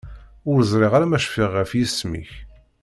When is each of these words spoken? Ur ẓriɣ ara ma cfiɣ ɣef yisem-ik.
Ur 0.49 0.59
ẓriɣ 0.71 0.93
ara 0.93 1.07
ma 1.09 1.19
cfiɣ 1.23 1.49
ɣef 1.53 1.71
yisem-ik. 1.77 2.31